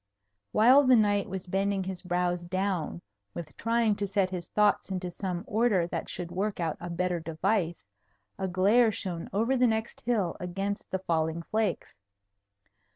[0.51, 3.03] While the knight was bending his brows down
[3.35, 7.19] with trying to set his thoughts into some order that should work out a better
[7.19, 7.85] device,
[8.39, 11.99] a glare shone over the next hill against the falling flakes.